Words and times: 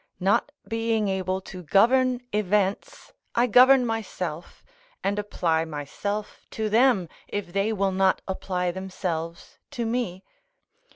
Not 0.19 0.51
being 0.67 1.09
able 1.09 1.41
to 1.41 1.61
govern 1.61 2.21
events, 2.33 3.13
I 3.35 3.45
govern 3.45 3.85
myself, 3.85 4.63
and 5.03 5.19
apply 5.19 5.63
myself 5.63 6.43
to 6.57 6.69
them, 6.71 7.07
if 7.27 7.53
they 7.53 7.71
will 7.71 7.91
not 7.91 8.23
apply 8.27 8.71
themselves 8.71 9.59
to 9.69 9.85
me. 9.85 10.23